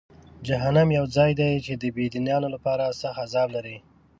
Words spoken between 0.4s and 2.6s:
جهنم یو ځای دی چې د بېدینانو